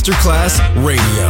Masterclass 0.00 0.58
Radio, 0.76 1.29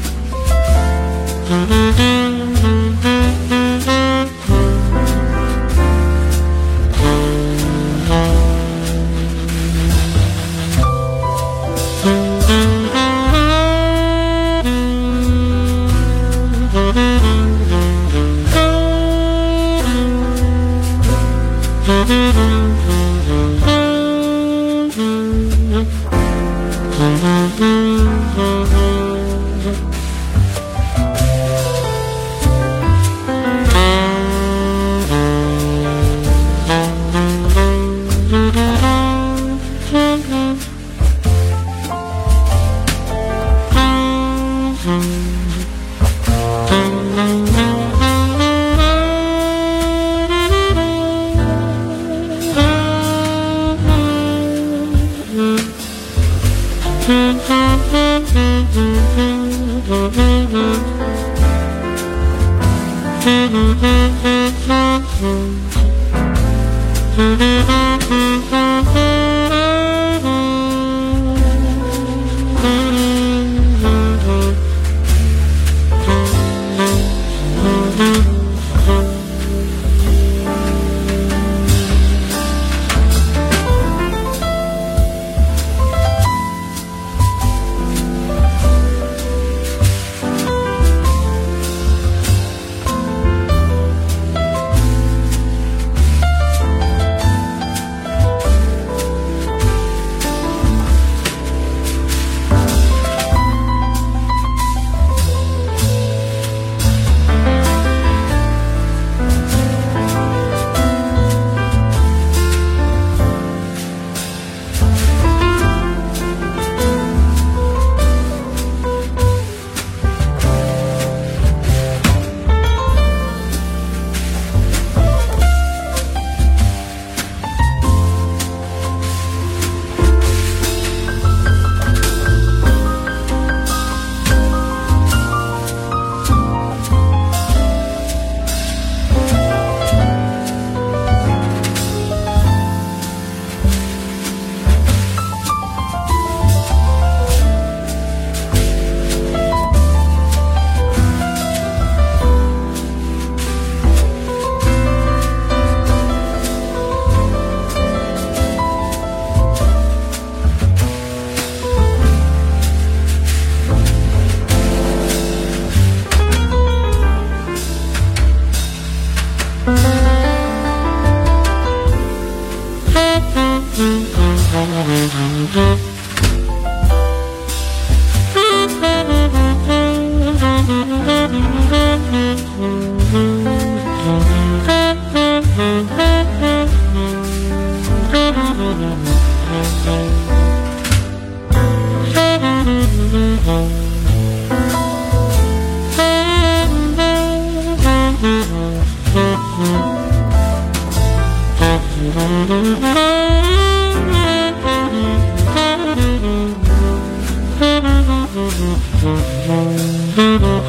Mm-hmm. 209.11 210.60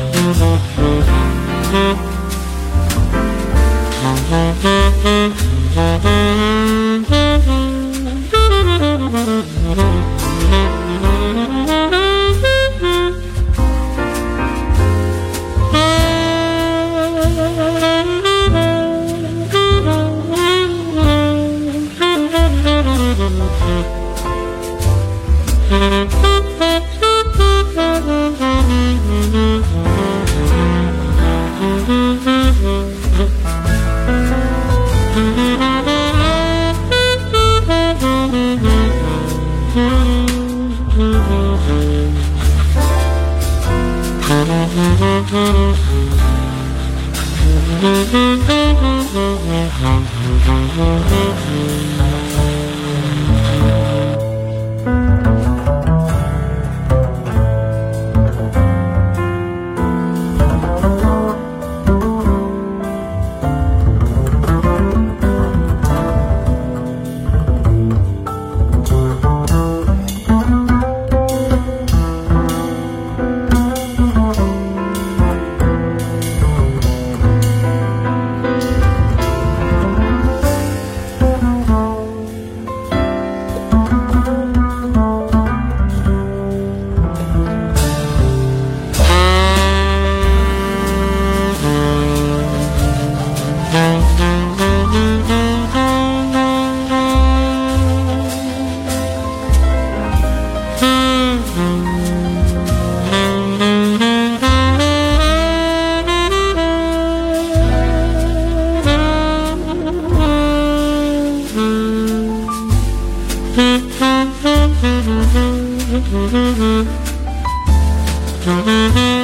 Música 118.44 119.21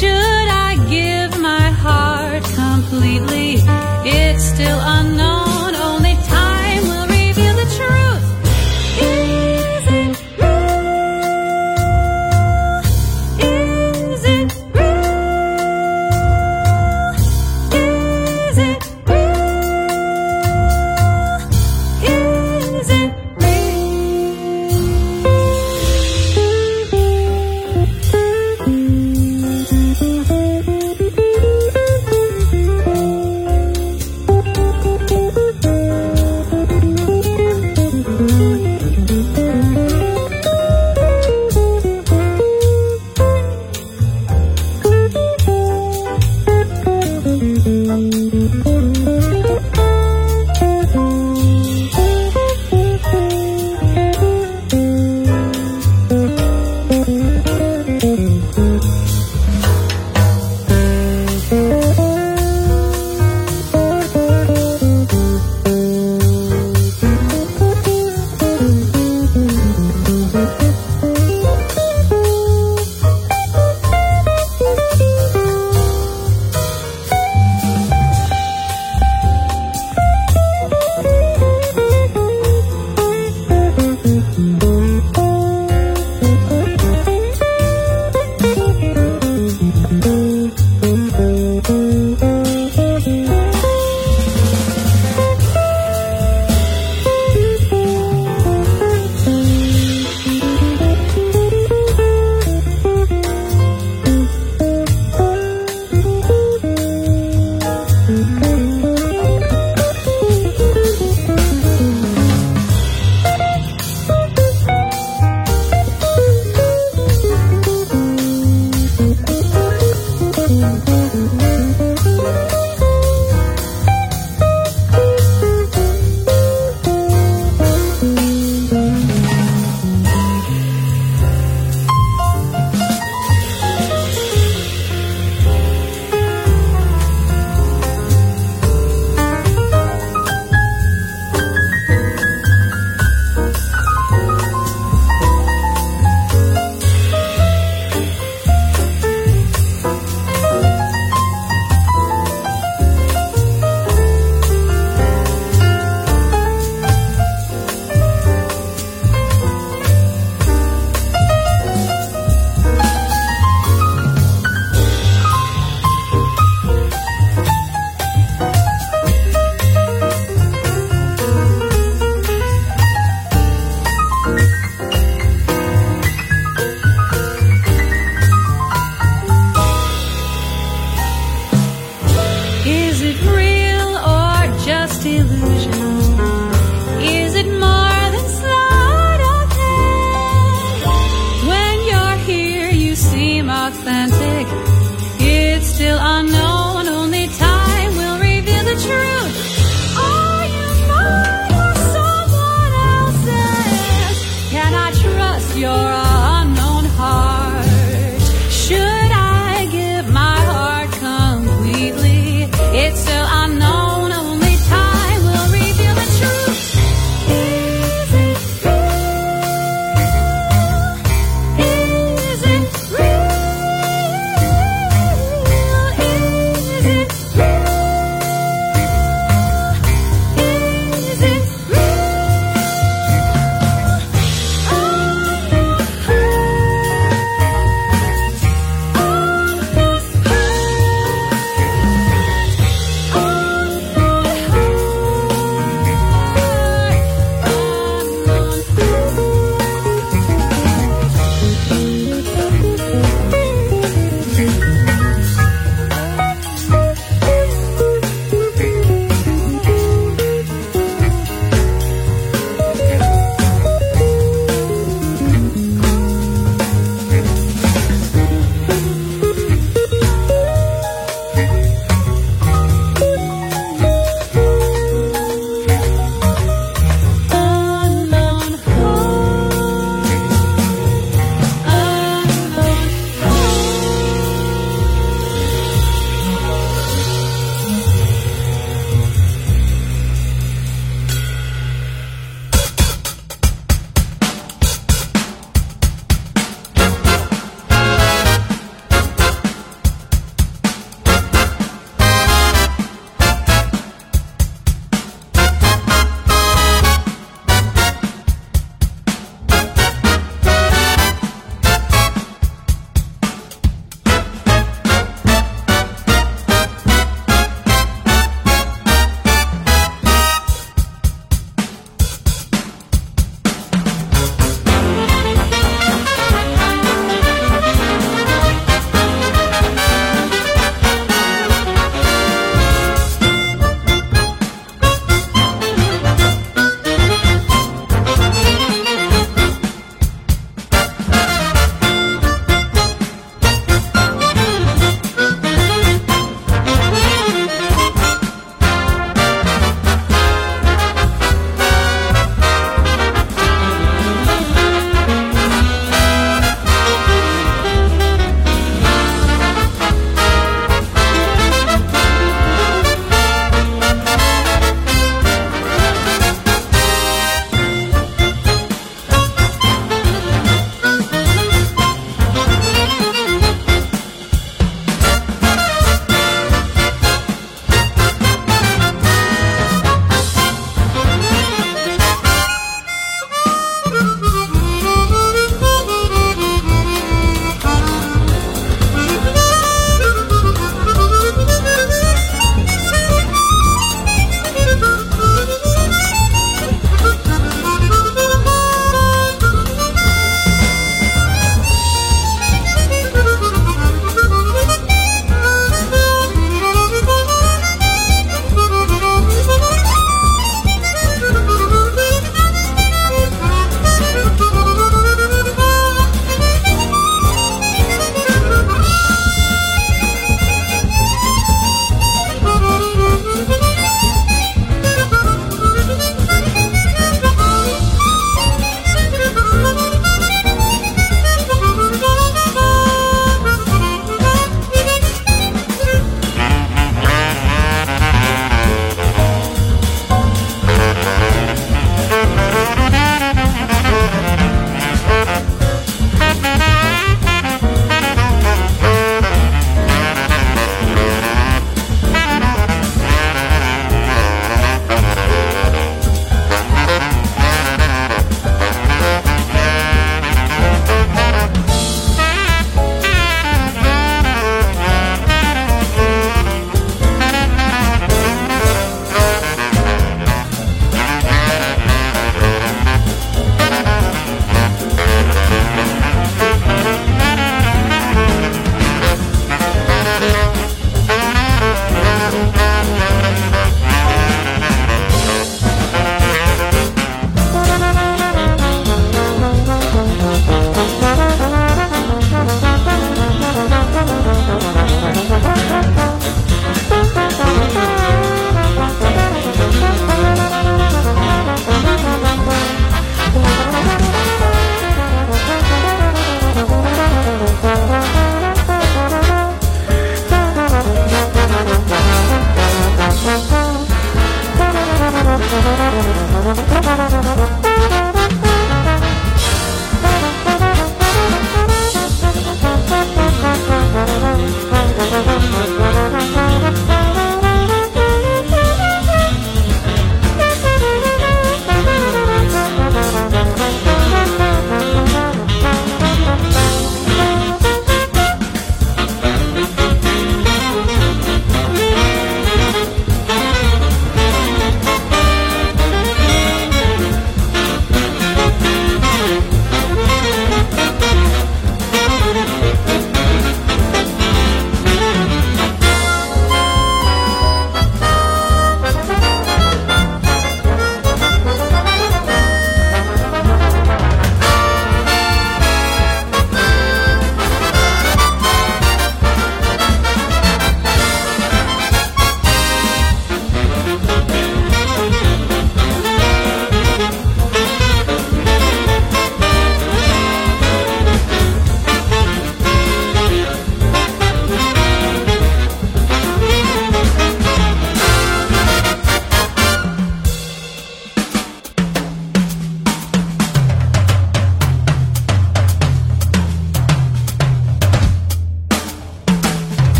should 0.00 0.48
i 0.66 0.76
give 0.88 1.38
my 1.38 1.70
heart 1.70 2.42
completely? 2.44 3.56
It's 4.04 4.44
still 4.44 4.78